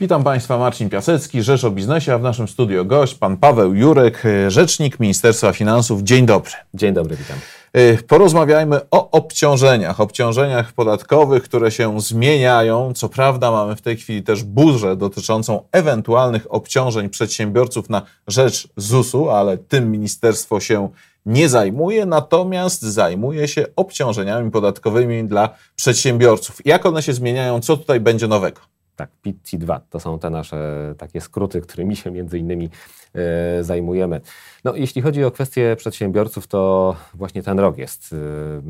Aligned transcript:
Witam 0.00 0.24
Państwa, 0.24 0.58
Marcin 0.58 0.90
Piasecki, 0.90 1.42
Rzecz 1.42 1.64
o 1.64 1.70
Biznesie, 1.70 2.14
a 2.14 2.18
w 2.18 2.22
naszym 2.22 2.48
studio 2.48 2.84
gość, 2.84 3.14
pan 3.14 3.36
Paweł 3.36 3.74
Jurek, 3.74 4.22
rzecznik 4.48 5.00
Ministerstwa 5.00 5.52
Finansów. 5.52 6.02
Dzień 6.02 6.26
dobry. 6.26 6.52
Dzień 6.74 6.94
dobry, 6.94 7.16
witam. 7.16 7.36
Y, 7.76 8.02
porozmawiajmy 8.08 8.80
o 8.90 9.10
obciążeniach, 9.10 10.00
obciążeniach 10.00 10.72
podatkowych, 10.72 11.42
które 11.42 11.70
się 11.70 12.00
zmieniają. 12.00 12.92
Co 12.94 13.08
prawda 13.08 13.50
mamy 13.50 13.76
w 13.76 13.82
tej 13.82 13.96
chwili 13.96 14.22
też 14.22 14.42
burzę 14.44 14.96
dotyczącą 14.96 15.62
ewentualnych 15.72 16.54
obciążeń 16.54 17.08
przedsiębiorców 17.08 17.90
na 17.90 18.02
rzecz 18.28 18.68
ZUS-u, 18.76 19.30
ale 19.30 19.58
tym 19.58 19.90
ministerstwo 19.90 20.60
się 20.60 20.88
nie 21.26 21.48
zajmuje, 21.48 22.06
natomiast 22.06 22.82
zajmuje 22.82 23.48
się 23.48 23.66
obciążeniami 23.76 24.50
podatkowymi 24.50 25.24
dla 25.24 25.48
przedsiębiorców. 25.76 26.66
Jak 26.66 26.86
one 26.86 27.02
się 27.02 27.12
zmieniają? 27.12 27.60
Co 27.60 27.76
tutaj 27.76 28.00
będzie 28.00 28.28
nowego? 28.28 28.60
Tak, 29.00 29.10
PIT, 29.22 29.36
CIT, 29.44 29.64
to 29.90 30.00
są 30.00 30.18
te 30.18 30.30
nasze 30.30 30.94
takie 30.98 31.20
skróty, 31.20 31.60
którymi 31.60 31.96
się 31.96 32.10
między 32.10 32.38
innymi 32.38 32.68
e, 33.14 33.64
zajmujemy. 33.64 34.20
No, 34.64 34.76
jeśli 34.76 35.02
chodzi 35.02 35.24
o 35.24 35.30
kwestie 35.30 35.76
przedsiębiorców, 35.76 36.46
to 36.46 36.96
właśnie 37.14 37.42
ten 37.42 37.58
rok 37.58 37.78
jest 37.78 38.08
w 38.10 38.62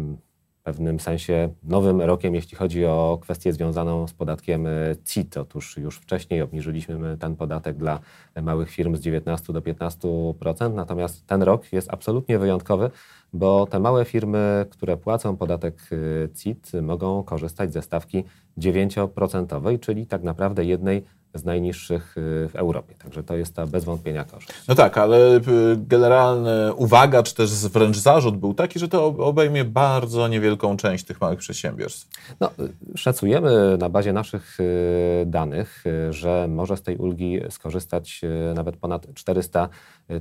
pewnym 0.72 1.00
sensie 1.00 1.54
nowym 1.62 2.00
rokiem, 2.00 2.34
jeśli 2.34 2.56
chodzi 2.56 2.84
o 2.86 3.18
kwestię 3.22 3.52
związaną 3.52 4.06
z 4.06 4.12
podatkiem 4.12 4.66
e, 4.66 4.70
CIT. 5.04 5.36
Otóż 5.36 5.76
już 5.76 5.96
wcześniej 5.96 6.42
obniżyliśmy 6.42 7.18
ten 7.18 7.36
podatek 7.36 7.76
dla 7.76 8.00
małych 8.42 8.70
firm 8.70 8.96
z 8.96 9.00
19 9.00 9.52
do 9.52 9.60
15%, 9.60 10.74
natomiast 10.74 11.26
ten 11.26 11.42
rok 11.42 11.72
jest 11.72 11.92
absolutnie 11.92 12.38
wyjątkowy, 12.38 12.90
bo 13.32 13.66
te 13.66 13.78
małe 13.78 14.04
firmy, 14.04 14.66
które 14.70 14.96
płacą 14.96 15.36
podatek 15.36 15.74
e, 15.92 16.34
CIT, 16.34 16.72
mogą 16.82 17.22
korzystać 17.22 17.72
ze 17.72 17.82
stawki 17.82 18.24
9%, 18.58 19.80
czyli 19.80 20.06
tak 20.06 20.22
naprawdę 20.22 20.64
jednej 20.64 21.04
z 21.34 21.44
najniższych 21.44 22.18
y, 22.18 22.48
w 22.48 22.56
Europie. 22.56 22.94
Także 23.02 23.22
to 23.22 23.36
jest 23.36 23.54
ta 23.54 23.66
bez 23.66 23.84
wątpienia 23.84 24.24
korzyść. 24.24 24.52
No 24.68 24.74
tak, 24.74 24.98
ale 24.98 25.36
y, 25.36 25.40
generalna 25.76 26.72
uwaga, 26.76 27.22
czy 27.22 27.34
też 27.34 27.50
wręcz 27.50 27.96
zarzut 27.96 28.36
był 28.36 28.54
taki, 28.54 28.78
że 28.78 28.88
to 28.88 29.06
obejmie 29.06 29.64
bardzo 29.64 30.28
niewielką 30.28 30.76
część 30.76 31.04
tych 31.04 31.20
małych 31.20 31.38
przedsiębiorstw. 31.38 32.08
No, 32.40 32.50
szacujemy 32.94 33.76
na 33.78 33.88
bazie 33.88 34.12
naszych 34.12 34.60
y, 34.60 35.24
danych, 35.26 35.84
że 36.10 36.46
może 36.48 36.76
z 36.76 36.82
tej 36.82 36.96
ulgi 36.96 37.40
skorzystać 37.50 38.20
nawet 38.54 38.76
ponad 38.76 39.06
400 39.14 39.68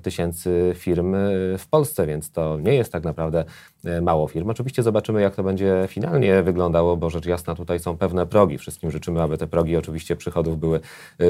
tysięcy 0.02 0.74
firm 0.76 1.16
w 1.58 1.68
Polsce, 1.70 2.06
więc 2.06 2.32
to 2.32 2.58
nie 2.60 2.74
jest 2.74 2.92
tak 2.92 3.04
naprawdę 3.04 3.46
mało 4.02 4.28
firm. 4.28 4.50
Oczywiście 4.50 4.84
zobaczymy, 4.84 5.22
jak 5.22 5.36
to 5.36 5.44
będzie 5.44 5.86
finalnie 5.88 6.44
wyglądało, 6.44 6.98
bo 6.98 7.10
rzecz 7.10 7.26
jasna 7.26 7.56
tutaj 7.56 7.80
są 7.80 7.98
pewne 7.98 8.26
progi. 8.26 8.58
Wszystkim 8.58 8.92
życzymy, 8.92 9.22
aby 9.22 9.38
te 9.38 9.48
progi 9.48 9.78
oczywiście 9.78 10.16
przychodów 10.16 10.60
były 10.60 10.80
Y, 10.80 10.82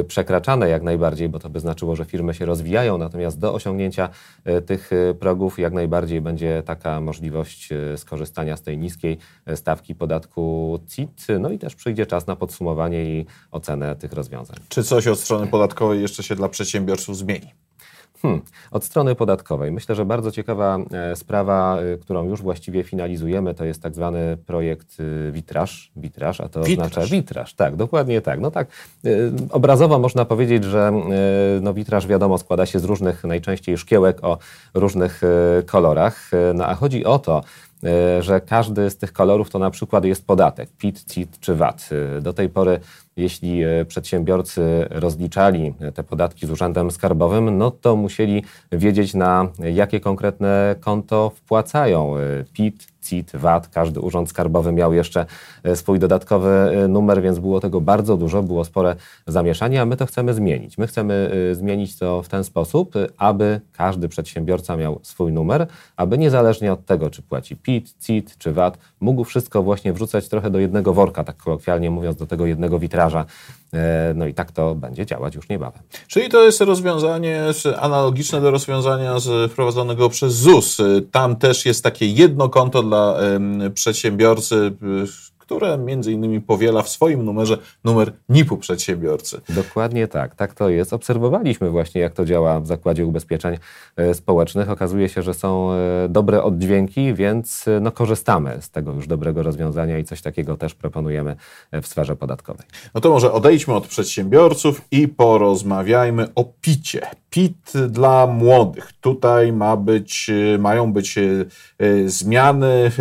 przekraczane 0.07 0.69
jak 0.69 0.83
najbardziej, 0.83 1.29
bo 1.29 1.39
to 1.39 1.49
by 1.49 1.59
znaczyło, 1.59 1.95
że 1.95 2.05
firmy 2.05 2.33
się 2.33 2.45
rozwijają, 2.45 2.97
natomiast 2.97 3.39
do 3.39 3.53
osiągnięcia 3.53 4.09
y, 4.47 4.61
tych 4.61 4.93
y, 4.93 5.15
progów 5.19 5.59
jak 5.59 5.73
najbardziej 5.73 6.21
będzie 6.21 6.63
taka 6.65 7.01
możliwość 7.01 7.69
skorzystania 7.95 8.57
z 8.57 8.61
tej 8.61 8.77
niskiej 8.77 9.17
stawki 9.55 9.95
podatku 9.95 10.79
CIT. 10.87 11.27
No 11.39 11.49
i 11.49 11.59
też 11.59 11.75
przyjdzie 11.75 12.05
czas 12.05 12.27
na 12.27 12.35
podsumowanie 12.35 13.05
i 13.05 13.25
ocenę 13.51 13.95
tych 13.95 14.13
rozwiązań. 14.13 14.57
Czy 14.69 14.83
coś 14.83 15.07
od 15.07 15.19
strony 15.19 15.47
podatkowej 15.47 16.01
jeszcze 16.01 16.23
się 16.23 16.35
dla 16.35 16.49
przedsiębiorców 16.49 17.17
zmieni? 17.17 17.53
Hmm. 18.21 18.41
Od 18.71 18.83
strony 18.83 19.15
podatkowej. 19.15 19.71
Myślę, 19.71 19.95
że 19.95 20.05
bardzo 20.05 20.31
ciekawa 20.31 20.77
e, 20.91 21.15
sprawa, 21.15 21.77
e, 21.79 21.97
którą 21.97 22.25
już 22.25 22.41
właściwie 22.41 22.83
finalizujemy, 22.83 23.53
to 23.53 23.65
jest 23.65 23.83
tak 23.83 23.95
zwany 23.95 24.37
projekt 24.45 24.97
e, 24.99 25.31
witraż, 25.31 25.91
witraż 25.95 26.41
a 26.41 26.49
to 26.49 26.63
witraż. 26.63 26.87
oznacza 26.87 27.15
witraż. 27.15 27.53
Tak, 27.53 27.75
dokładnie 27.75 28.21
tak. 28.21 28.39
No 28.39 28.51
tak, 28.51 28.67
obrazowo 29.51 29.99
można 29.99 30.25
powiedzieć, 30.25 30.63
że 30.63 30.91
no, 31.61 31.73
witraż 31.73 32.07
wiadomo 32.07 32.37
składa 32.37 32.65
się 32.65 32.79
z 32.79 32.83
różnych 32.83 33.23
najczęściej 33.23 33.77
szkiełek 33.77 34.23
o 34.23 34.37
różnych 34.73 35.21
kolorach, 35.65 36.31
no 36.53 36.65
a 36.65 36.75
chodzi 36.75 37.05
o 37.05 37.19
to, 37.19 37.43
że 38.19 38.41
każdy 38.41 38.89
z 38.89 38.97
tych 38.97 39.13
kolorów 39.13 39.49
to 39.49 39.59
na 39.59 39.71
przykład 39.71 40.05
jest 40.05 40.27
podatek, 40.27 40.69
PIT, 40.77 41.03
CIT 41.03 41.39
czy 41.39 41.55
VAT. 41.55 41.89
Do 42.21 42.33
tej 42.33 42.49
pory 42.49 42.79
jeśli 43.19 43.63
e, 43.63 43.85
przedsiębiorcy 43.85 44.85
rozliczali 44.89 45.73
te 45.93 46.03
podatki 46.03 46.47
z 46.47 46.51
Urzędem 46.51 46.91
Skarbowym, 46.91 47.57
no 47.57 47.71
to 47.71 47.95
musieli 47.95 48.43
wiedzieć, 48.71 49.13
na 49.13 49.47
jakie 49.59 49.99
konkretne 49.99 50.75
konto 50.79 51.29
wpłacają 51.35 52.17
e, 52.17 52.19
PIT, 52.53 52.87
CIT, 53.09 53.31
VAT. 53.33 53.67
Każdy 53.67 53.99
urząd 53.99 54.29
skarbowy 54.29 54.71
miał 54.71 54.93
jeszcze 54.93 55.25
e, 55.63 55.75
swój 55.75 55.99
dodatkowy 55.99 56.49
numer, 56.89 57.21
więc 57.21 57.39
było 57.39 57.59
tego 57.59 57.81
bardzo 57.81 58.17
dużo, 58.17 58.43
było 58.43 58.65
spore 58.65 58.95
zamieszanie, 59.27 59.81
a 59.81 59.85
my 59.85 59.97
to 59.97 60.05
chcemy 60.05 60.33
zmienić. 60.33 60.77
My 60.77 60.87
chcemy 60.87 61.31
zmienić 61.53 61.97
to 61.97 62.23
w 62.23 62.29
ten 62.29 62.43
sposób, 62.43 62.93
aby 63.17 63.61
każdy 63.73 64.09
przedsiębiorca 64.09 64.77
miał 64.77 64.99
swój 65.03 65.33
numer, 65.33 65.67
aby 65.97 66.17
niezależnie 66.17 66.73
od 66.73 66.85
tego, 66.85 67.09
czy 67.09 67.21
płaci 67.21 67.55
PIT, 67.55 67.95
CIT 67.99 68.37
czy 68.37 68.53
VAT, 68.53 68.77
mógł 68.99 69.23
wszystko 69.23 69.63
właśnie 69.63 69.93
wrzucać 69.93 70.29
trochę 70.29 70.49
do 70.49 70.59
jednego 70.59 70.93
worka, 70.93 71.23
tak 71.23 71.37
kolokwialnie 71.37 71.91
mówiąc, 71.91 72.17
do 72.17 72.27
tego 72.27 72.45
jednego 72.45 72.79
witraża 72.79 73.19
E, 73.19 73.25
no 74.15 74.27
i 74.27 74.33
tak 74.33 74.51
to 74.51 74.75
będzie 74.75 75.05
działać 75.05 75.35
już 75.35 75.49
niebawem. 75.49 75.81
Czyli 76.07 76.29
to 76.29 76.43
jest 76.43 76.61
rozwiązanie 76.61 77.43
analogiczne 77.79 78.41
do 78.41 78.51
rozwiązania 78.51 79.15
wprowadzonego 79.49 80.09
przez 80.09 80.33
ZUS. 80.33 80.77
Tam 81.11 81.35
też 81.35 81.65
jest 81.65 81.83
takie 81.83 82.05
jedno 82.05 82.49
konto 82.49 82.83
dla 82.83 83.17
przedsiębiorcy 83.73 84.71
które 85.49 85.77
między 85.77 86.11
innymi 86.11 86.41
powiela 86.41 86.81
w 86.81 86.89
swoim 86.89 87.25
numerze 87.25 87.57
numer 87.83 88.13
NIP-u 88.29 88.57
przedsiębiorcy. 88.57 89.41
Dokładnie 89.49 90.07
tak, 90.07 90.35
tak 90.35 90.53
to 90.53 90.69
jest. 90.69 90.93
Obserwowaliśmy 90.93 91.69
właśnie, 91.69 92.01
jak 92.01 92.13
to 92.13 92.25
działa 92.25 92.59
w 92.59 92.67
Zakładzie 92.67 93.05
Ubezpieczeń 93.05 93.57
e, 93.95 94.13
Społecznych. 94.13 94.69
Okazuje 94.69 95.09
się, 95.09 95.21
że 95.21 95.33
są 95.33 95.71
e, 95.71 96.09
dobre 96.09 96.43
oddźwięki, 96.43 97.13
więc 97.13 97.67
e, 97.67 97.79
no, 97.79 97.91
korzystamy 97.91 98.57
z 98.61 98.69
tego 98.69 98.93
już 98.93 99.07
dobrego 99.07 99.43
rozwiązania 99.43 99.97
i 99.97 100.03
coś 100.03 100.21
takiego 100.21 100.57
też 100.57 100.75
proponujemy 100.75 101.35
w 101.81 101.87
sferze 101.87 102.15
podatkowej. 102.15 102.67
No 102.93 103.01
to 103.01 103.09
może 103.09 103.31
odejdźmy 103.31 103.73
od 103.73 103.87
przedsiębiorców 103.87 104.81
i 104.91 105.07
porozmawiajmy 105.07 106.27
o 106.35 106.45
picie. 106.61 107.01
PIT 107.29 107.73
dla 107.87 108.27
młodych. 108.27 108.93
Tutaj 109.01 109.53
ma 109.53 109.77
być, 109.77 110.31
mają 110.59 110.93
być 110.93 111.15
zmiany. 112.05 112.91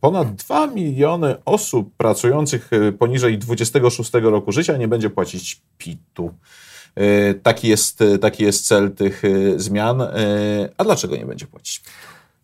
Ponad 0.00 0.34
2 0.34 0.66
miliony 0.66 1.36
osób 1.44 1.89
pracujących 1.96 2.70
e, 2.72 2.92
poniżej 2.92 3.38
26 3.38 4.12
roku 4.12 4.52
życia 4.52 4.76
nie 4.76 4.88
będzie 4.88 5.10
płacić 5.10 5.62
PIT-u. 5.78 6.34
E, 6.94 7.34
taki 7.34 7.68
jest, 7.68 8.02
e, 8.02 8.18
taki 8.18 8.44
jest 8.44 8.66
cel 8.66 8.90
tych 8.90 9.22
zmian. 9.56 10.02
A 10.76 10.84
dlaczego 10.84 11.16
nie 11.16 11.26
będzie 11.26 11.46
płacić? 11.46 11.82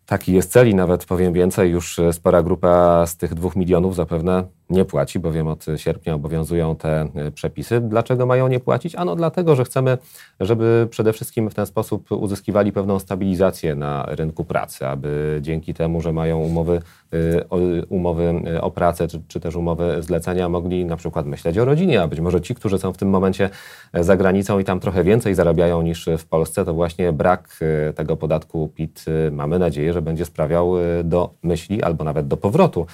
Taki 0.05 0.33
jest 0.33 0.51
cel 0.51 0.69
i 0.69 0.75
nawet 0.75 1.05
powiem 1.05 1.33
więcej, 1.33 1.71
już 1.71 1.99
spora 2.11 2.43
grupa 2.43 3.05
z 3.05 3.17
tych 3.17 3.33
dwóch 3.33 3.55
milionów 3.55 3.95
zapewne 3.95 4.43
nie 4.69 4.85
płaci, 4.85 5.19
bowiem 5.19 5.47
od 5.47 5.65
sierpnia 5.75 6.15
obowiązują 6.15 6.75
te 6.75 7.07
e, 7.15 7.31
przepisy. 7.31 7.81
Dlaczego 7.81 8.25
mają 8.25 8.47
nie 8.47 8.59
płacić? 8.59 8.95
Ano 8.95 9.15
dlatego, 9.15 9.55
że 9.55 9.63
chcemy, 9.63 9.97
żeby 10.39 10.87
przede 10.89 11.13
wszystkim 11.13 11.49
w 11.49 11.53
ten 11.53 11.65
sposób 11.65 12.11
uzyskiwali 12.11 12.71
pewną 12.71 12.99
stabilizację 12.99 13.75
na 13.75 14.05
rynku 14.07 14.43
pracy, 14.43 14.87
aby 14.87 15.39
dzięki 15.41 15.73
temu, 15.73 16.01
że 16.01 16.13
mają 16.13 16.39
umowy, 16.39 16.81
e, 17.13 17.85
umowy 17.89 18.41
e, 18.47 18.61
o 18.61 18.71
pracę, 18.71 19.07
czy, 19.07 19.21
czy 19.27 19.39
też 19.39 19.55
umowy 19.55 20.03
zlecenia, 20.03 20.49
mogli 20.49 20.85
na 20.85 20.97
przykład 20.97 21.25
myśleć 21.25 21.57
o 21.57 21.65
rodzinie, 21.65 22.01
a 22.01 22.07
być 22.07 22.19
może 22.19 22.41
ci, 22.41 22.55
którzy 22.55 22.79
są 22.79 22.93
w 22.93 22.97
tym 22.97 23.09
momencie 23.09 23.49
za 23.93 24.17
granicą 24.17 24.59
i 24.59 24.63
tam 24.63 24.79
trochę 24.79 25.03
więcej 25.03 25.35
zarabiają 25.35 25.81
niż 25.81 26.09
w 26.17 26.25
Polsce, 26.25 26.65
to 26.65 26.73
właśnie 26.73 27.13
brak 27.13 27.59
tego 27.95 28.17
podatku 28.17 28.71
PIT 28.75 29.05
mamy 29.31 29.59
nadzieję, 29.59 29.93
że 29.93 30.01
będzie 30.01 30.25
sprawiał 30.25 30.73
do 31.03 31.33
myśli 31.43 31.83
albo 31.83 32.03
nawet 32.03 32.27
do 32.27 32.37
powrotu 32.37 32.85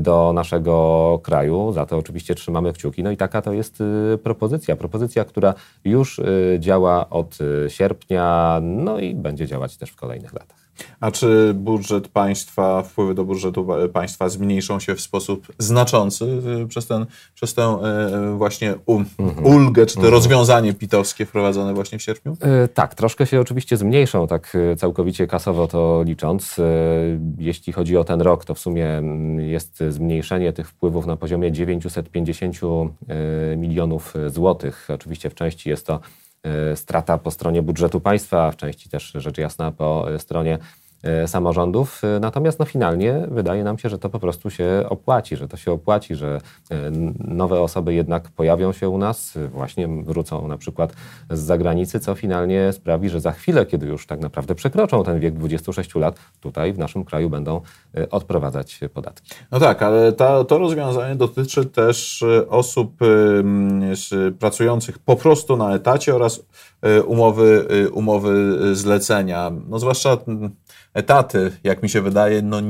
do 0.00 0.32
naszego 0.32 1.11
kraju. 1.18 1.72
Za 1.72 1.86
to 1.86 1.98
oczywiście 1.98 2.34
trzymamy 2.34 2.72
kciuki. 2.72 3.02
No 3.02 3.10
i 3.10 3.16
taka 3.16 3.42
to 3.42 3.52
jest 3.52 3.80
y, 3.80 4.18
propozycja. 4.22 4.76
Propozycja, 4.76 5.24
która 5.24 5.54
już 5.84 6.18
y, 6.18 6.56
działa 6.60 7.10
od 7.10 7.38
y, 7.40 7.70
sierpnia, 7.70 8.58
no 8.62 8.98
i 8.98 9.14
będzie 9.14 9.46
działać 9.46 9.76
też 9.76 9.90
w 9.90 9.96
kolejnych 9.96 10.32
latach. 10.32 10.61
A 11.00 11.10
czy 11.10 11.54
budżet 11.54 12.08
państwa, 12.08 12.82
wpływy 12.82 13.14
do 13.14 13.24
budżetu 13.24 13.66
państwa 13.92 14.28
zmniejszą 14.28 14.80
się 14.80 14.94
w 14.94 15.00
sposób 15.00 15.46
znaczący 15.58 16.24
y, 16.64 16.68
przez, 16.68 16.86
ten, 16.86 17.06
przez 17.34 17.54
tę 17.54 17.78
y, 18.32 18.36
właśnie 18.36 18.74
mhm. 19.18 19.46
ulgę, 19.46 19.86
czy 19.86 19.94
to 19.94 20.00
mhm. 20.00 20.14
rozwiązanie 20.14 20.74
pitowskie 20.74 21.26
wprowadzone 21.26 21.74
właśnie 21.74 21.98
w 21.98 22.02
sierpniu? 22.02 22.32
Y, 22.64 22.68
tak, 22.68 22.94
troszkę 22.94 23.26
się 23.26 23.40
oczywiście 23.40 23.76
zmniejszą, 23.76 24.26
tak 24.26 24.56
całkowicie 24.76 25.26
kasowo 25.26 25.68
to 25.68 26.02
licząc. 26.06 26.56
Jeśli 27.38 27.72
chodzi 27.72 27.96
o 27.96 28.04
ten 28.04 28.20
rok, 28.20 28.44
to 28.44 28.54
w 28.54 28.58
sumie 28.58 28.86
mm, 28.86 29.40
jest 29.40 29.82
zmniejszenie 29.88 30.52
tych 30.52 30.68
wpływów 30.68 31.06
na 31.06 31.16
poziomie 31.16 31.52
950 31.52 32.60
milionów 33.56 34.14
złotych. 34.26 34.88
Oczywiście 34.94 35.30
w 35.30 35.34
części 35.34 35.68
jest 35.68 35.86
to 35.86 36.00
strata 36.74 37.18
po 37.18 37.30
stronie 37.30 37.62
budżetu 37.62 38.00
państwa, 38.00 38.50
w 38.50 38.56
części 38.56 38.88
też 38.88 39.12
rzecz 39.14 39.38
jasna 39.38 39.72
po 39.72 40.06
stronie 40.18 40.58
samorządów. 41.26 42.02
Natomiast 42.20 42.58
no, 42.58 42.64
finalnie 42.64 43.26
wydaje 43.30 43.64
nam 43.64 43.78
się, 43.78 43.88
że 43.88 43.98
to 43.98 44.08
po 44.08 44.18
prostu 44.18 44.50
się 44.50 44.84
opłaci, 44.88 45.36
że 45.36 45.48
to 45.48 45.56
się 45.56 45.72
opłaci, 45.72 46.14
że 46.14 46.40
nowe 47.18 47.60
osoby 47.60 47.94
jednak 47.94 48.28
pojawią 48.28 48.72
się 48.72 48.88
u 48.88 48.98
nas, 48.98 49.38
właśnie 49.52 49.88
wrócą 49.88 50.48
na 50.48 50.58
przykład 50.58 50.92
z 51.30 51.40
zagranicy, 51.40 52.00
co 52.00 52.14
finalnie 52.14 52.72
sprawi, 52.72 53.08
że 53.08 53.20
za 53.20 53.32
chwilę, 53.32 53.66
kiedy 53.66 53.86
już 53.86 54.06
tak 54.06 54.20
naprawdę 54.20 54.54
przekroczą 54.54 55.04
ten 55.04 55.20
wiek 55.20 55.34
26 55.34 55.94
lat, 55.94 56.18
tutaj 56.40 56.72
w 56.72 56.78
naszym 56.78 57.04
kraju 57.04 57.30
będą 57.30 57.60
odprowadzać 58.10 58.80
podatki. 58.94 59.30
No 59.50 59.60
tak, 59.60 59.82
ale 59.82 60.12
ta, 60.12 60.44
to 60.44 60.58
rozwiązanie 60.58 61.16
dotyczy 61.16 61.64
też 61.66 62.24
osób 62.48 62.92
pracujących 64.38 64.98
po 64.98 65.16
prostu 65.16 65.56
na 65.56 65.74
etacie 65.74 66.14
oraz 66.14 66.46
e, 66.82 67.02
umowy, 67.02 67.66
e, 67.86 67.90
umowy 67.90 68.58
zlecenia. 68.76 69.50
No 69.68 69.78
zwłaszcza 69.78 70.18
etaty, 70.94 71.50
jak 71.64 71.82
mi 71.82 71.88
się 71.88 72.00
wydaje, 72.00 72.42
no 72.42 72.60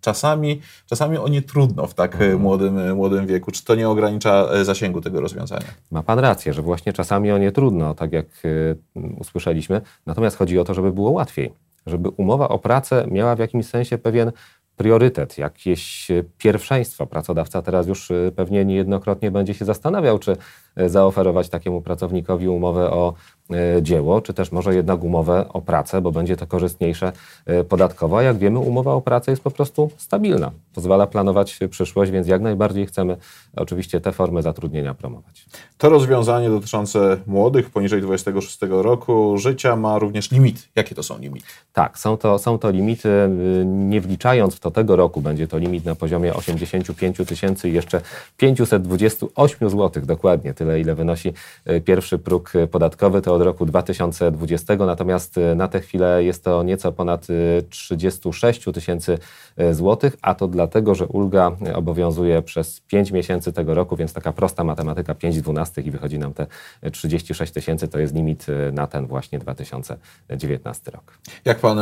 czasami, 0.00 0.60
czasami 0.86 1.18
o 1.18 1.28
nie 1.28 1.42
trudno 1.42 1.86
w 1.86 1.94
tak 1.94 2.14
mhm. 2.14 2.40
młodym, 2.40 2.94
młodym 2.94 3.26
wieku. 3.26 3.50
Czy 3.50 3.64
to 3.64 3.74
nie 3.74 3.88
ogranicza 3.88 4.48
e, 4.52 4.64
zasięgu 4.64 5.00
tego 5.00 5.20
rozwiązania? 5.20 5.66
Ma 5.90 6.02
Pan 6.02 6.18
rację, 6.18 6.52
że 6.52 6.62
właśnie 6.62 6.92
czasami 6.92 7.32
o 7.32 7.38
nie 7.38 7.52
trudno, 7.52 7.94
tak 7.94 8.12
jak 8.12 8.26
usłyszeliśmy. 9.18 9.80
Natomiast 10.06 10.36
chodzi 10.36 10.58
o 10.58 10.64
to, 10.64 10.74
żeby 10.74 10.92
było 10.92 11.10
łatwiej. 11.10 11.52
Żeby 11.86 12.08
umowa 12.08 12.48
o 12.48 12.58
pracę 12.58 13.06
miała 13.10 13.36
w 13.36 13.38
jakimś 13.38 13.66
sensie 13.66 13.98
pewien 13.98 14.32
priorytet, 14.76 15.38
jakieś 15.38 16.08
pierwszeństwo. 16.38 17.06
Pracodawca 17.06 17.62
teraz 17.62 17.86
już 17.86 18.12
pewnie 18.36 18.64
niejednokrotnie 18.64 19.30
będzie 19.30 19.54
się 19.54 19.64
zastanawiał, 19.64 20.18
czy 20.18 20.36
zaoferować 20.76 21.48
takiemu 21.48 21.82
pracownikowi 21.82 22.48
umowę 22.48 22.90
o 22.90 23.14
E, 23.41 23.41
dzieło, 23.82 24.20
czy 24.20 24.34
też 24.34 24.52
może 24.52 24.74
jednak 24.74 25.04
umowę 25.04 25.46
o 25.48 25.60
pracę, 25.60 26.00
bo 26.00 26.12
będzie 26.12 26.36
to 26.36 26.46
korzystniejsze 26.46 27.12
e, 27.46 27.64
podatkowo. 27.64 28.18
A 28.18 28.22
jak 28.22 28.38
wiemy, 28.38 28.58
umowa 28.58 28.94
o 28.94 29.00
pracę 29.00 29.30
jest 29.30 29.42
po 29.42 29.50
prostu 29.50 29.90
stabilna. 29.96 30.50
Pozwala 30.74 31.06
planować 31.06 31.58
przyszłość, 31.70 32.10
więc 32.10 32.26
jak 32.26 32.42
najbardziej 32.42 32.86
chcemy 32.86 33.16
oczywiście 33.56 34.00
te 34.00 34.12
formy 34.12 34.42
zatrudnienia 34.42 34.94
promować. 34.94 35.46
To 35.78 35.88
rozwiązanie 35.88 36.50
dotyczące 36.50 37.16
młodych 37.26 37.70
poniżej 37.70 38.02
26 38.02 38.58
roku 38.70 39.38
życia 39.38 39.76
ma 39.76 39.98
również 39.98 40.30
limit. 40.30 40.68
Jakie 40.76 40.94
to 40.94 41.02
są 41.02 41.18
limity? 41.18 41.46
Tak, 41.72 41.98
są 41.98 42.16
to, 42.16 42.38
są 42.38 42.58
to 42.58 42.70
limity, 42.70 43.08
y, 43.08 43.64
nie 43.66 44.00
wliczając 44.00 44.54
w 44.54 44.60
to 44.60 44.70
tego 44.70 44.96
roku, 44.96 45.20
będzie 45.20 45.48
to 45.48 45.58
limit 45.58 45.84
na 45.84 45.94
poziomie 45.94 46.34
85 46.34 47.16
tysięcy 47.26 47.68
i 47.68 47.72
jeszcze 47.72 48.00
528 48.36 49.70
zł, 49.70 50.02
dokładnie 50.06 50.54
tyle, 50.54 50.80
ile 50.80 50.94
wynosi 50.94 51.32
pierwszy 51.84 52.18
próg 52.18 52.52
podatkowy. 52.70 53.22
To 53.22 53.34
od 53.34 53.41
roku 53.44 53.66
2020, 53.66 54.76
natomiast 54.76 55.38
y, 55.38 55.54
na 55.54 55.68
tę 55.68 55.80
chwilę 55.80 56.24
jest 56.24 56.44
to 56.44 56.62
nieco 56.62 56.92
ponad 56.92 57.26
36 57.68 58.68
y, 58.68 58.72
tysięcy 58.72 59.18
y, 59.60 59.74
złotych, 59.74 60.16
a 60.22 60.34
to 60.34 60.48
dlatego, 60.48 60.94
że 60.94 61.06
ulga 61.06 61.56
obowiązuje 61.74 62.42
przez 62.42 62.80
5 62.80 63.10
miesięcy 63.10 63.52
tego 63.52 63.74
roku, 63.74 63.96
więc 63.96 64.12
taka 64.12 64.32
prosta 64.32 64.64
matematyka 64.64 65.14
5 65.14 65.42
12 65.42 65.82
i 65.82 65.90
wychodzi 65.90 66.18
nam 66.18 66.34
te 66.34 66.46
36 66.92 67.52
tysięcy, 67.52 67.88
to 67.88 67.98
jest 67.98 68.14
limit 68.14 68.46
na 68.72 68.86
ten 68.86 69.06
właśnie 69.06 69.38
2019 69.38 70.90
rok. 70.90 71.18
Jak 71.44 71.58
pan 71.58 71.78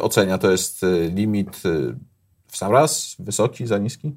ocenia, 0.00 0.38
to 0.38 0.50
jest 0.50 0.86
limit 1.14 1.62
w 2.48 2.56
sam 2.56 2.72
raz, 2.72 3.16
wysoki, 3.18 3.66
za 3.66 3.78
niski? 3.78 4.12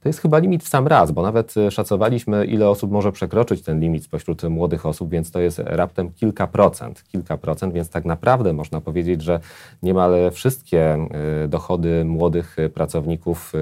To 0.00 0.08
jest 0.08 0.20
chyba 0.20 0.38
limit 0.38 0.68
sam 0.68 0.86
raz, 0.86 1.12
bo 1.12 1.22
nawet 1.22 1.56
e, 1.56 1.70
szacowaliśmy, 1.70 2.44
ile 2.44 2.68
osób 2.68 2.90
może 2.90 3.12
przekroczyć 3.12 3.62
ten 3.62 3.80
limit 3.80 4.04
spośród 4.04 4.42
młodych 4.42 4.86
osób, 4.86 5.10
więc 5.10 5.30
to 5.30 5.40
jest 5.40 5.58
raptem 5.58 6.12
kilka 6.12 6.46
procent. 6.46 7.04
Kilka 7.08 7.36
procent, 7.36 7.74
więc 7.74 7.90
tak 7.90 8.04
naprawdę 8.04 8.52
można 8.52 8.80
powiedzieć, 8.80 9.22
że 9.22 9.40
niemal 9.82 10.12
wszystkie 10.32 10.94
e, 10.94 11.48
dochody 11.48 12.04
młodych 12.04 12.56
pracowników, 12.74 13.52
e, 13.54 13.58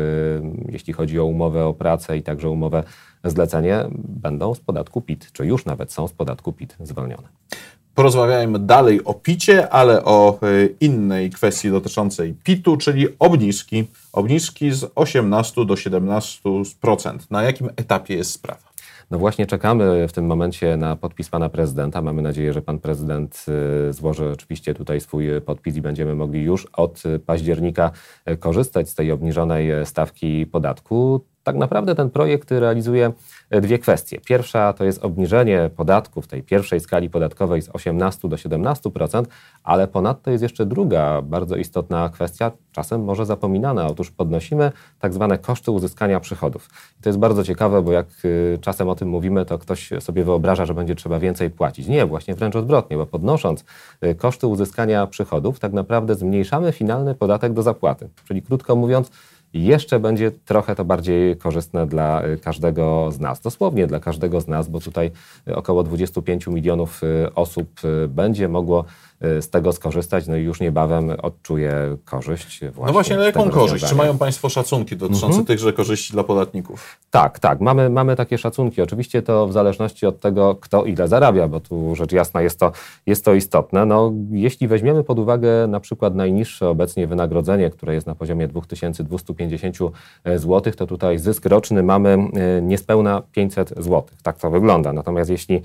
jeśli 0.72 0.92
chodzi 0.92 1.20
o 1.20 1.24
umowę 1.24 1.66
o 1.66 1.74
pracę 1.74 2.16
i 2.16 2.22
także 2.22 2.50
umowę 2.50 2.82
zlecenie, 3.24 3.84
będą 3.98 4.54
z 4.54 4.60
podatku 4.60 5.00
PIT, 5.00 5.32
czy 5.32 5.46
już 5.46 5.64
nawet 5.64 5.92
są 5.92 6.08
z 6.08 6.12
podatku 6.12 6.52
PIT 6.52 6.76
zwolnione. 6.80 7.28
Porozmawiajmy 7.98 8.58
dalej 8.58 9.04
o 9.04 9.14
PIT-cie, 9.14 9.68
ale 9.68 10.04
o 10.04 10.38
e, 10.42 10.66
innej 10.80 11.30
kwestii 11.30 11.70
dotyczącej 11.70 12.34
PIT-u, 12.44 12.76
czyli 12.76 13.06
obniżki. 13.18 13.84
Obniżki 14.12 14.72
z 14.72 14.92
18 14.94 15.66
do 15.66 15.74
17%. 15.74 17.18
Na 17.30 17.42
jakim 17.42 17.68
etapie 17.76 18.14
jest 18.14 18.30
sprawa? 18.30 18.60
No 19.10 19.18
właśnie 19.18 19.46
czekamy 19.46 20.08
w 20.08 20.12
tym 20.12 20.26
momencie 20.26 20.76
na 20.76 20.96
podpis 20.96 21.28
pana 21.28 21.48
prezydenta. 21.48 22.02
Mamy 22.02 22.22
nadzieję, 22.22 22.52
że 22.52 22.62
pan 22.62 22.78
prezydent 22.78 23.46
e, 23.88 23.92
złoży 23.92 24.30
oczywiście 24.30 24.74
tutaj 24.74 25.00
swój 25.00 25.28
podpis 25.46 25.76
i 25.76 25.80
będziemy 25.80 26.14
mogli 26.14 26.42
już 26.42 26.66
od 26.66 27.02
października 27.26 27.90
e, 28.24 28.36
korzystać 28.36 28.88
z 28.88 28.94
tej 28.94 29.12
obniżonej 29.12 29.70
stawki 29.84 30.46
podatku. 30.46 31.24
Tak 31.48 31.56
naprawdę 31.56 31.94
ten 31.94 32.10
projekt 32.10 32.50
realizuje 32.50 33.12
dwie 33.50 33.78
kwestie. 33.78 34.20
Pierwsza 34.20 34.72
to 34.72 34.84
jest 34.84 35.04
obniżenie 35.04 35.70
podatków 35.76 36.26
tej 36.26 36.42
pierwszej 36.42 36.80
skali 36.80 37.10
podatkowej 37.10 37.62
z 37.62 37.68
18 37.68 38.28
do 38.28 38.36
17%, 38.36 39.24
ale 39.64 39.88
ponadto 39.88 40.30
jest 40.30 40.42
jeszcze 40.42 40.66
druga 40.66 41.22
bardzo 41.22 41.56
istotna 41.56 42.08
kwestia, 42.08 42.52
czasem 42.72 43.04
może 43.04 43.26
zapominana. 43.26 43.86
Otóż 43.86 44.10
podnosimy 44.10 44.72
tak 44.98 45.14
zwane 45.14 45.38
koszty 45.38 45.70
uzyskania 45.70 46.20
przychodów. 46.20 46.68
I 47.00 47.02
to 47.02 47.08
jest 47.08 47.18
bardzo 47.18 47.44
ciekawe, 47.44 47.82
bo 47.82 47.92
jak 47.92 48.06
y, 48.24 48.58
czasem 48.60 48.88
o 48.88 48.94
tym 48.94 49.08
mówimy, 49.08 49.44
to 49.44 49.58
ktoś 49.58 49.90
sobie 50.00 50.24
wyobraża, 50.24 50.66
że 50.66 50.74
będzie 50.74 50.94
trzeba 50.94 51.18
więcej 51.18 51.50
płacić. 51.50 51.86
Nie, 51.86 52.06
właśnie 52.06 52.34
wręcz 52.34 52.56
odwrotnie, 52.56 52.96
bo 52.96 53.06
podnosząc 53.06 53.64
y, 54.04 54.14
koszty 54.14 54.46
uzyskania 54.46 55.06
przychodów, 55.06 55.60
tak 55.60 55.72
naprawdę 55.72 56.14
zmniejszamy 56.14 56.72
finalny 56.72 57.14
podatek 57.14 57.52
do 57.52 57.62
zapłaty. 57.62 58.08
Czyli 58.24 58.42
krótko 58.42 58.76
mówiąc, 58.76 59.10
jeszcze 59.54 60.00
będzie 60.00 60.30
trochę 60.30 60.74
to 60.74 60.84
bardziej 60.84 61.36
korzystne 61.36 61.86
dla 61.86 62.26
y, 62.26 62.38
każdego 62.38 63.12
z 63.12 63.20
nas. 63.20 63.40
Dosłownie 63.40 63.86
dla 63.86 64.00
każdego 64.00 64.40
z 64.40 64.48
nas, 64.48 64.68
bo 64.68 64.80
tutaj 64.80 65.10
około 65.54 65.82
25 65.82 66.46
milionów 66.46 67.00
osób 67.34 67.80
będzie 68.08 68.48
mogło 68.48 68.84
Y, 69.17 69.17
z 69.20 69.50
tego 69.50 69.72
skorzystać, 69.72 70.26
no 70.26 70.36
i 70.36 70.42
już 70.42 70.60
niebawem 70.60 71.10
odczuje 71.22 71.96
korzyść. 72.04 72.60
Właśnie 72.60 72.86
no 72.86 72.92
właśnie, 72.92 73.16
ale 73.16 73.24
jaką 73.24 73.50
korzyść? 73.50 73.84
Czy 73.84 73.94
mają 73.94 74.18
Państwo 74.18 74.48
szacunki 74.48 74.96
dotyczące 74.96 75.26
mhm. 75.26 75.44
tychże 75.44 75.72
korzyści 75.72 76.12
dla 76.12 76.24
podatników? 76.24 76.98
Tak, 77.10 77.38
tak, 77.38 77.60
mamy, 77.60 77.90
mamy 77.90 78.16
takie 78.16 78.38
szacunki. 78.38 78.82
Oczywiście 78.82 79.22
to 79.22 79.46
w 79.46 79.52
zależności 79.52 80.06
od 80.06 80.20
tego, 80.20 80.54
kto 80.54 80.84
ile 80.84 81.08
zarabia, 81.08 81.48
bo 81.48 81.60
tu 81.60 81.94
rzecz 81.96 82.12
jasna 82.12 82.42
jest 82.42 82.60
to, 82.60 82.72
jest 83.06 83.24
to 83.24 83.34
istotne. 83.34 83.86
No, 83.86 84.12
jeśli 84.30 84.68
weźmiemy 84.68 85.04
pod 85.04 85.18
uwagę 85.18 85.66
na 85.66 85.80
przykład 85.80 86.14
najniższe 86.14 86.68
obecnie 86.68 87.06
wynagrodzenie, 87.06 87.70
które 87.70 87.94
jest 87.94 88.06
na 88.06 88.14
poziomie 88.14 88.48
2250 88.48 89.76
zł, 90.36 90.72
to 90.76 90.86
tutaj 90.86 91.18
zysk 91.18 91.46
roczny 91.46 91.82
mamy 91.82 92.18
y, 92.58 92.62
niespełna 92.62 93.22
500 93.32 93.68
zł. 93.68 94.04
Tak 94.22 94.38
to 94.38 94.50
wygląda. 94.50 94.92
Natomiast 94.92 95.30
jeśli 95.30 95.48
E, 95.56 95.62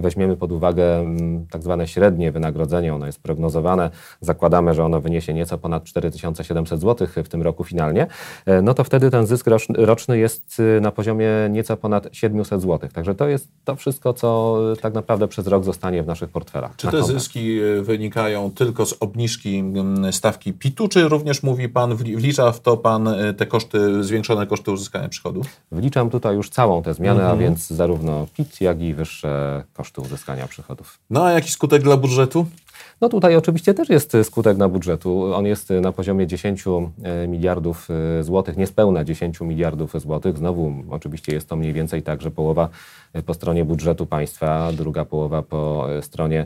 weźmiemy 0.00 0.36
pod 0.36 0.52
uwagę 0.52 0.98
mm, 0.98 1.46
tak 1.46 1.62
zwane 1.62 1.88
średnie 1.88 2.32
wynagrodzenie, 2.32 2.94
ono 2.94 3.06
jest 3.06 3.22
prognozowane, 3.22 3.90
zakładamy, 4.20 4.74
że 4.74 4.84
ono 4.84 5.00
wyniesie 5.00 5.34
nieco 5.34 5.58
ponad 5.58 5.84
4700 5.84 6.80
zł 6.80 7.08
w 7.24 7.28
tym 7.28 7.42
roku 7.42 7.64
finalnie, 7.64 8.06
e, 8.46 8.62
no 8.62 8.74
to 8.74 8.84
wtedy 8.84 9.10
ten 9.10 9.26
zysk 9.26 9.46
roczny 9.76 10.18
jest 10.18 10.60
y, 10.60 10.80
na 10.80 10.90
poziomie 10.90 11.28
nieco 11.50 11.76
ponad 11.76 12.08
700 12.12 12.62
zł. 12.62 12.88
Także 12.92 13.14
to 13.14 13.28
jest 13.28 13.48
to 13.64 13.76
wszystko, 13.76 14.12
co 14.12 14.58
tak 14.80 14.94
naprawdę 14.94 15.28
przez 15.28 15.46
rok 15.46 15.64
zostanie 15.64 16.02
w 16.02 16.06
naszych 16.06 16.30
portfelach. 16.30 16.76
Czy 16.76 16.88
te 16.88 17.02
zyski 17.02 17.60
y, 17.62 17.82
wynikają 17.82 18.50
tylko 18.50 18.86
z 18.86 18.94
obniżki 19.00 19.58
mm, 19.58 20.12
stawki 20.12 20.52
PIT-u, 20.52 20.88
czy 20.88 21.08
również 21.08 21.42
mówi 21.42 21.68
Pan, 21.68 21.96
wlicza 21.96 22.52
w 22.52 22.60
to 22.60 22.76
Pan 22.76 23.08
y, 23.08 23.34
te 23.34 23.46
koszty, 23.46 24.04
zwiększone 24.04 24.46
koszty 24.46 24.70
uzyskania 24.70 25.08
przychodów? 25.08 25.46
Wliczam 25.72 26.10
tutaj 26.10 26.36
już 26.36 26.50
całą 26.50 26.82
tę 26.82 26.94
zmianę, 26.94 27.20
mhm. 27.20 27.38
a 27.38 27.40
więc 27.40 27.66
zarówno 27.66 28.26
PIT, 28.36 28.60
jak 28.60 28.80
i 28.80 28.94
wyższe 28.94 29.35
koszty 29.72 30.00
uzyskania 30.00 30.46
przychodów. 30.46 30.98
No 31.10 31.24
a 31.24 31.32
jaki 31.32 31.50
skutek 31.50 31.82
dla 31.82 31.96
budżetu? 31.96 32.46
No 33.00 33.08
tutaj 33.08 33.36
oczywiście 33.36 33.74
też 33.74 33.88
jest 33.88 34.16
skutek 34.22 34.56
na 34.56 34.68
budżetu. 34.68 35.34
On 35.34 35.46
jest 35.46 35.70
na 35.70 35.92
poziomie 35.92 36.26
10 36.26 36.64
e, 36.66 37.28
miliardów 37.28 37.88
złotych, 38.20 38.56
niespełna 38.56 39.04
10 39.04 39.40
miliardów 39.40 39.92
złotych. 40.00 40.38
Znowu 40.38 40.74
oczywiście 40.90 41.32
jest 41.32 41.48
to 41.48 41.56
mniej 41.56 41.72
więcej 41.72 42.02
tak, 42.02 42.22
że 42.22 42.30
połowa 42.30 42.68
po 43.26 43.34
stronie 43.34 43.64
budżetu 43.64 44.06
państwa, 44.06 44.72
druga 44.72 45.04
połowa 45.04 45.42
po 45.42 45.86
stronie 46.00 46.44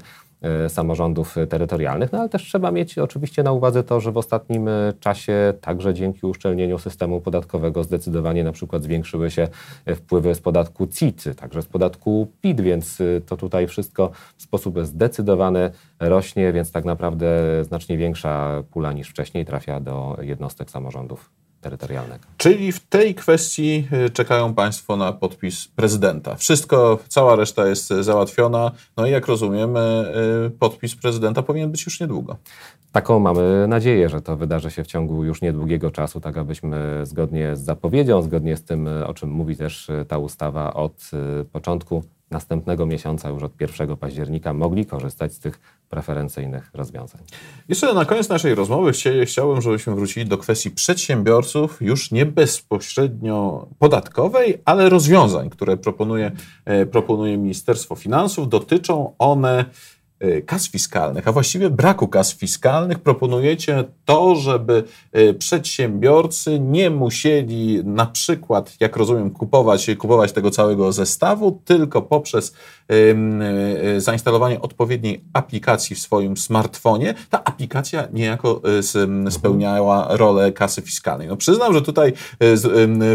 samorządów 0.69 1.37
terytorialnych, 1.49 2.13
no 2.13 2.19
ale 2.19 2.29
też 2.29 2.43
trzeba 2.43 2.71
mieć 2.71 2.99
oczywiście 2.99 3.43
na 3.43 3.53
uwadze 3.53 3.83
to, 3.83 4.01
że 4.01 4.13
w 4.13 4.17
ostatnim 4.17 4.69
e, 4.69 4.93
czasie 5.01 5.55
także 5.61 5.95
dzięki 5.95 6.27
uszczelnieniu 6.27 6.79
systemu 6.79 7.21
podatkowego 7.21 7.85
zdecydowanie 7.85 8.45
na 8.45 8.53
przykład 8.53 8.83
zwiększyły 8.83 9.31
się 9.31 9.49
e, 9.87 9.95
wpływy 9.95 10.35
z 10.35 10.41
podatku 10.41 10.87
CIT, 10.87 11.25
także 11.37 11.63
z 11.63 11.67
podatku 11.67 12.33
PIT, 12.41 12.61
więc 12.61 12.99
to 13.27 13.37
tutaj 13.37 13.67
wszystko 13.67 14.11
w 14.37 14.43
sposób 14.43 14.79
zdecydowany 14.83 15.71
rośnie, 16.01 16.53
więc 16.53 16.73
tak 16.73 16.85
naprawdę 16.85 17.29
znacznie 17.65 17.97
większa 17.97 18.63
pula 18.71 18.93
niż 18.93 19.09
wcześniej 19.09 19.45
trafia 19.45 19.81
do 19.81 20.17
jednostek 20.21 20.71
samorządów 20.71 21.31
terytorialnego. 21.61 22.25
Czyli 22.37 22.73
w 22.73 22.81
tej 22.81 23.15
kwestii 23.15 23.89
y, 24.07 24.11
czekają 24.11 24.55
Państwo 24.55 24.97
na 24.97 25.13
podpis 25.13 25.69
prezydenta. 25.69 26.37
Wszystko, 26.37 26.99
cała 27.09 27.37
reszta 27.37 27.67
jest 27.67 27.89
załatwiona. 27.89 28.71
No 28.97 29.07
i 29.07 29.11
jak 29.11 29.27
rozumiemy, 29.27 30.13
y, 30.47 30.51
podpis 30.51 30.97
prezydenta 30.97 31.43
powinien 31.43 31.71
być 31.71 31.85
już 31.87 32.01
niedługo. 32.01 32.37
Taką 32.93 33.19
mamy 33.19 33.67
nadzieję, 33.69 34.09
że 34.09 34.21
to 34.21 34.37
wydarzy 34.37 34.71
się 34.71 34.85
w 34.85 34.87
ciągu 34.87 35.25
już 35.25 35.43
niedługiego 35.43 35.91
czasu, 35.91 36.21
tak 36.21 36.39
abyśmy 36.39 37.07
zgodnie 37.07 37.57
z 37.57 37.61
zapowiedzią, 37.61 38.23
zgodnie 38.23 38.57
z 38.57 38.65
tym, 38.65 38.89
o 39.07 39.15
czym 39.15 39.31
mówi 39.31 39.57
też 39.57 39.91
ta 40.09 40.19
ustawa, 40.19 40.75
od 40.75 41.11
początku 41.53 42.05
następnego 42.31 42.87
miesiąca, 42.87 43.29
już 43.29 43.43
od 43.43 43.61
1 43.61 43.97
października, 43.97 44.53
mogli 44.53 44.87
korzystać 44.87 45.35
z 45.35 45.39
tych 45.39 45.61
preferencyjnych 45.89 46.71
rozwiązań. 46.75 47.21
Jeszcze 47.69 47.95
na 47.95 48.05
koniec 48.05 48.29
naszej 48.29 48.55
rozmowy 48.55 48.93
chciałbym, 49.27 49.61
żebyśmy 49.61 49.95
wrócili 49.95 50.27
do 50.27 50.39
kwestii 50.39 50.71
przedsiębiorców, 50.71 51.83
już 51.83 52.11
nie 52.11 52.27
bezpośrednio 52.27 53.69
podatkowej, 53.79 54.63
ale 54.65 54.89
rozwiązań, 54.89 55.51
które 55.51 55.77
proponuje, 55.77 56.33
e, 56.65 56.87
proponuje 56.87 57.39
Ministerstwo 57.39 57.95
Finansów. 57.95 58.49
Dotyczą 58.49 59.15
one 59.19 59.65
kas 60.47 60.69
fiskalnych, 60.69 61.29
a 61.29 61.33
właściwie 61.33 61.71
braku 61.71 62.09
kas 62.09 62.35
fiskalnych, 62.35 62.99
proponujecie 62.99 63.85
to, 64.05 64.37
żeby 64.37 64.85
y, 65.17 65.35
przedsiębiorcy 65.35 66.61
nie 66.61 66.91
musieli 66.91 67.85
na 67.85 68.07
przykład, 68.07 68.77
jak 68.81 68.97
rozumiem, 68.97 69.31
kupować, 69.31 69.91
kupować 69.99 70.33
tego 70.33 70.51
całego 70.51 70.93
zestawu, 70.93 71.61
tylko 71.65 72.03
poprzez 72.03 72.55
y, 72.93 74.01
zainstalowanie 74.01 74.61
odpowiedniej 74.61 75.25
aplikacji 75.33 75.97
w 75.97 75.99
swoim 75.99 76.37
smartfonie, 76.37 77.15
ta 77.31 77.45
aplikacja 77.45 78.09
niejako 78.13 78.63
spełniała 79.31 80.17
rolę 80.17 80.53
kasy 80.53 80.83
fiskalnej. 80.83 81.29
No 81.29 81.37
przyznam, 81.37 81.75
że 81.75 81.83
tutaj 81.83 82.13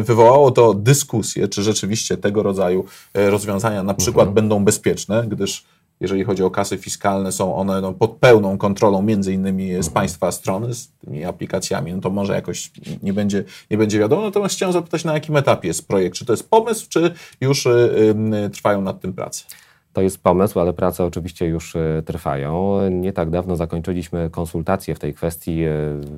wywołało 0.01 0.51
to 0.51 0.73
dyskusję, 0.73 1.47
czy 1.47 1.63
rzeczywiście 1.63 2.17
tego 2.17 2.43
rodzaju 2.43 2.85
rozwiązania 3.13 3.83
na 3.83 3.93
przykład 3.93 4.27
mhm. 4.27 4.35
będą 4.35 4.65
bezpieczne, 4.65 5.25
gdyż 5.27 5.65
jeżeli 5.99 6.23
chodzi 6.23 6.43
o 6.43 6.51
kasy 6.51 6.77
fiskalne, 6.77 7.31
są 7.31 7.55
one 7.55 7.81
no, 7.81 7.93
pod 7.93 8.11
pełną 8.11 8.57
kontrolą 8.57 9.01
między 9.01 9.33
innymi 9.33 9.69
z 9.71 9.75
mhm. 9.75 9.93
Państwa 9.93 10.31
strony, 10.31 10.73
z 10.73 10.91
tymi 10.91 11.25
aplikacjami, 11.25 11.93
no 11.93 12.01
to 12.01 12.09
może 12.09 12.33
jakoś 12.33 12.71
nie 13.03 13.13
będzie, 13.13 13.43
nie 13.71 13.77
będzie 13.77 13.99
wiadomo. 13.99 14.21
Natomiast 14.21 14.55
chciałem 14.55 14.73
zapytać, 14.73 15.03
na 15.03 15.13
jakim 15.13 15.37
etapie 15.37 15.67
jest 15.67 15.87
projekt? 15.87 16.15
Czy 16.15 16.25
to 16.25 16.33
jest 16.33 16.49
pomysł, 16.49 16.87
czy 16.89 17.13
już 17.41 17.65
y, 17.65 18.15
y, 18.45 18.49
trwają 18.49 18.81
nad 18.81 19.01
tym 19.01 19.13
prace? 19.13 19.43
To 19.95 20.01
jest 20.01 20.23
pomysł, 20.23 20.59
ale 20.59 20.73
prace 20.73 21.05
oczywiście 21.05 21.45
już 21.45 21.75
y, 21.75 22.03
trwają. 22.05 22.79
Nie 22.89 23.13
tak 23.13 23.29
dawno 23.29 23.55
zakończyliśmy 23.55 24.29
konsultacje 24.29 24.95
w 24.95 24.99
tej 24.99 25.13
kwestii, 25.13 25.65
y, 25.65 25.71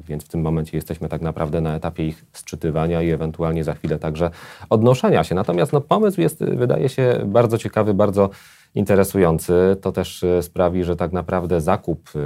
więc 0.07 0.23
w 0.23 0.27
tym 0.27 0.41
momencie 0.41 0.77
jesteśmy 0.77 1.09
tak 1.09 1.21
naprawdę 1.21 1.61
na 1.61 1.75
etapie 1.75 2.07
ich 2.07 2.25
sczytywania 2.33 3.01
i 3.01 3.09
ewentualnie 3.09 3.63
za 3.63 3.73
chwilę 3.73 3.99
także 3.99 4.29
odnoszenia 4.69 5.23
się. 5.23 5.35
Natomiast 5.35 5.73
no, 5.73 5.81
pomysł 5.81 6.21
jest, 6.21 6.43
wydaje 6.43 6.89
się, 6.89 7.21
bardzo 7.25 7.57
ciekawy, 7.57 7.93
bardzo 7.93 8.29
interesujący. 8.77 9.53
To 9.81 9.91
też 9.91 10.23
e, 10.23 10.43
sprawi, 10.43 10.83
że 10.83 10.95
tak 10.95 11.11
naprawdę 11.11 11.61
zakup 11.61 12.09
e, 12.15 12.19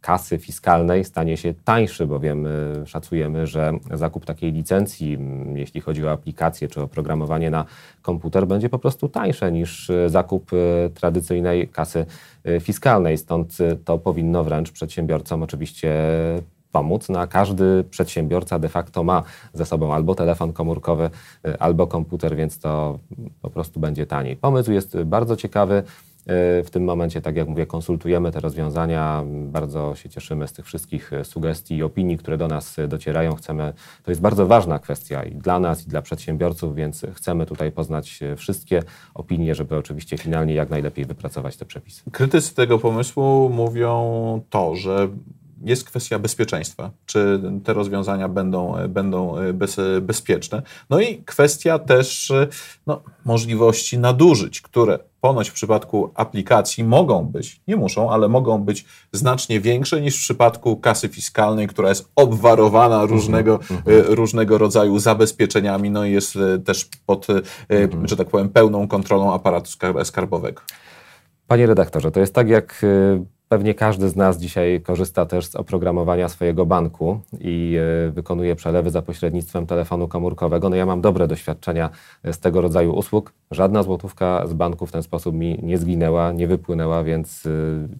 kasy 0.00 0.38
fiskalnej 0.38 1.04
stanie 1.04 1.36
się 1.36 1.54
tańszy, 1.64 2.06
bowiem 2.06 2.46
e, 2.46 2.50
szacujemy, 2.86 3.46
że 3.46 3.72
zakup 3.92 4.24
takiej 4.24 4.52
licencji, 4.52 5.18
jeśli 5.54 5.80
chodzi 5.80 6.06
o 6.06 6.10
aplikację 6.10 6.68
czy 6.68 6.80
oprogramowanie 6.80 7.50
na 7.50 7.64
komputer, 8.02 8.46
będzie 8.46 8.68
po 8.68 8.78
prostu 8.78 9.08
tańsze 9.08 9.52
niż 9.52 9.90
zakup 10.06 10.50
tradycyjnej 10.94 11.68
kasy 11.68 12.06
fiskalnej. 12.60 13.18
Stąd 13.18 13.58
to 13.84 13.98
powinno 13.98 14.44
wręcz 14.44 14.72
przedsiębiorcom 14.72 15.42
oczywiście 15.42 15.92
pomóc. 16.72 17.08
No 17.08 17.20
a 17.20 17.26
każdy 17.26 17.84
przedsiębiorca 17.84 18.58
de 18.58 18.68
facto 18.68 19.04
ma 19.04 19.22
ze 19.52 19.64
sobą 19.64 19.94
albo 19.94 20.14
telefon 20.14 20.52
komórkowy, 20.52 21.10
y, 21.46 21.58
albo 21.58 21.86
komputer, 21.86 22.36
więc 22.36 22.58
to 22.58 22.98
po 23.42 23.50
prostu 23.50 23.80
będzie 23.80 24.06
taniej. 24.06 24.36
Pomysł 24.36 24.72
jest 24.72 25.02
bardzo 25.02 25.36
ciekawy. 25.36 25.82
Y, 26.22 26.64
w 26.64 26.70
tym 26.70 26.84
momencie, 26.84 27.20
tak 27.22 27.36
jak 27.36 27.48
mówię, 27.48 27.66
konsultujemy 27.66 28.32
te 28.32 28.40
rozwiązania. 28.40 29.24
Bardzo 29.26 29.94
się 29.94 30.08
cieszymy 30.08 30.48
z 30.48 30.52
tych 30.52 30.66
wszystkich 30.66 31.12
y, 31.12 31.24
sugestii 31.24 31.76
i 31.76 31.82
opinii, 31.82 32.18
które 32.18 32.38
do 32.38 32.48
nas 32.48 32.76
docierają. 32.88 33.34
Chcemy, 33.34 33.72
to 34.04 34.10
jest 34.10 34.20
bardzo 34.20 34.46
ważna 34.46 34.78
kwestia 34.78 35.22
i 35.22 35.34
dla 35.34 35.60
nas, 35.60 35.86
i 35.86 35.88
dla 35.88 36.02
przedsiębiorców, 36.02 36.74
więc 36.74 37.06
chcemy 37.14 37.46
tutaj 37.46 37.72
poznać 37.72 38.20
wszystkie 38.36 38.82
opinie, 39.14 39.54
żeby 39.54 39.76
oczywiście 39.76 40.18
finalnie 40.18 40.54
jak 40.54 40.70
najlepiej 40.70 41.04
wypracować 41.04 41.56
te 41.56 41.64
przepisy. 41.64 42.02
Krytycy 42.12 42.54
tego 42.54 42.78
pomysłu 42.78 43.48
mówią 43.48 44.40
to, 44.50 44.76
że 44.76 45.08
jest 45.64 45.84
kwestia 45.84 46.18
bezpieczeństwa, 46.18 46.90
czy 47.06 47.40
te 47.64 47.72
rozwiązania 47.72 48.28
będą, 48.28 48.74
będą 48.88 49.34
bez, 49.54 49.76
bezpieczne. 50.02 50.62
No 50.90 51.00
i 51.00 51.18
kwestia 51.18 51.78
też 51.78 52.32
no, 52.86 53.02
możliwości 53.24 53.98
nadużyć, 53.98 54.60
które 54.60 54.98
ponoć 55.22 55.50
w 55.50 55.52
przypadku 55.52 56.10
aplikacji 56.14 56.84
mogą 56.84 57.24
być, 57.24 57.60
nie 57.68 57.76
muszą, 57.76 58.10
ale 58.10 58.28
mogą 58.28 58.58
być 58.58 58.84
znacznie 59.12 59.60
większe 59.60 60.00
niż 60.00 60.16
w 60.16 60.20
przypadku 60.20 60.76
kasy 60.76 61.08
fiskalnej, 61.08 61.68
która 61.68 61.88
jest 61.88 62.08
obwarowana 62.16 62.94
mhm, 62.94 63.10
różnego, 63.10 63.60
mm 63.70 63.82
-hmm. 63.82 64.14
różnego 64.14 64.58
rodzaju 64.58 64.98
zabezpieczeniami, 64.98 65.90
no 65.90 66.04
i 66.04 66.12
jest 66.12 66.36
e, 66.36 66.58
też 66.58 66.88
pod, 67.06 67.26
mm 67.30 67.42
-hmm. 67.90 68.08
że 68.08 68.16
tak 68.16 68.28
powiem, 68.28 68.48
pełną 68.48 68.88
kontrolą 68.88 69.34
aparatu 69.34 69.70
skarbowego. 70.04 70.62
Panie 71.46 71.66
redaktorze, 71.66 72.10
to 72.10 72.20
jest 72.20 72.34
tak 72.34 72.48
jak 72.48 72.82
Pewnie 73.52 73.74
każdy 73.74 74.08
z 74.08 74.16
nas 74.16 74.38
dzisiaj 74.38 74.80
korzysta 74.80 75.26
też 75.26 75.46
z 75.46 75.56
oprogramowania 75.56 76.28
swojego 76.28 76.66
banku 76.66 77.20
i 77.40 77.76
e, 78.06 78.10
wykonuje 78.10 78.56
przelewy 78.56 78.90
za 78.90 79.02
pośrednictwem 79.02 79.66
telefonu 79.66 80.08
komórkowego. 80.08 80.68
No 80.68 80.76
ja 80.76 80.86
mam 80.86 81.00
dobre 81.00 81.28
doświadczenia 81.28 81.90
z 82.24 82.38
tego 82.38 82.60
rodzaju 82.60 82.92
usług. 82.92 83.32
Żadna 83.50 83.82
złotówka 83.82 84.46
z 84.46 84.52
banku 84.52 84.86
w 84.86 84.92
ten 84.92 85.02
sposób 85.02 85.34
mi 85.34 85.58
nie 85.62 85.78
zginęła, 85.78 86.32
nie 86.32 86.46
wypłynęła, 86.46 87.04
więc 87.04 87.46
e, 87.46 87.50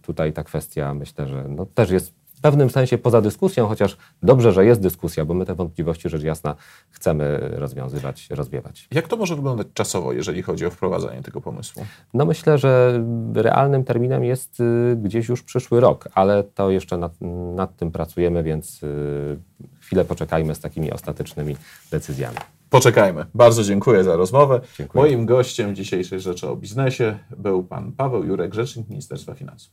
tutaj 0.02 0.32
ta 0.32 0.44
kwestia 0.44 0.94
myślę, 0.94 1.28
że 1.28 1.44
no 1.48 1.66
też 1.66 1.90
jest 1.90 2.21
pewnym 2.42 2.70
sensie 2.70 2.98
poza 2.98 3.20
dyskusją, 3.20 3.66
chociaż 3.66 3.96
dobrze, 4.22 4.52
że 4.52 4.64
jest 4.64 4.80
dyskusja, 4.80 5.24
bo 5.24 5.34
my 5.34 5.46
te 5.46 5.54
wątpliwości 5.54 6.08
rzecz 6.08 6.22
jasna 6.22 6.54
chcemy 6.90 7.38
rozwiązywać, 7.52 8.30
rozwiewać. 8.30 8.88
Jak 8.90 9.08
to 9.08 9.16
może 9.16 9.36
wyglądać 9.36 9.66
czasowo, 9.74 10.12
jeżeli 10.12 10.42
chodzi 10.42 10.66
o 10.66 10.70
wprowadzanie 10.70 11.22
tego 11.22 11.40
pomysłu? 11.40 11.84
No 12.14 12.24
myślę, 12.24 12.58
że 12.58 13.02
realnym 13.34 13.84
terminem 13.84 14.24
jest 14.24 14.60
y, 14.60 14.96
gdzieś 14.96 15.28
już 15.28 15.42
przyszły 15.42 15.80
rok, 15.80 16.08
ale 16.14 16.44
to 16.44 16.70
jeszcze 16.70 16.98
nad, 16.98 17.12
nad 17.56 17.76
tym 17.76 17.90
pracujemy, 17.90 18.42
więc 18.42 18.82
y, 18.82 19.38
chwilę 19.80 20.04
poczekajmy 20.04 20.54
z 20.54 20.60
takimi 20.60 20.92
ostatecznymi 20.92 21.56
decyzjami. 21.90 22.36
Poczekajmy. 22.70 23.26
Bardzo 23.34 23.64
dziękuję 23.64 24.04
za 24.04 24.16
rozmowę. 24.16 24.60
Dziękuję. 24.78 25.04
Moim 25.04 25.26
gościem 25.26 25.74
dzisiejszej 25.74 26.20
Rzeczy 26.20 26.48
o 26.48 26.56
Biznesie 26.56 27.18
był 27.38 27.64
pan 27.64 27.92
Paweł 27.92 28.24
Jurek, 28.24 28.54
rzecznik 28.54 28.88
Ministerstwa 28.88 29.34
Finansów. 29.34 29.72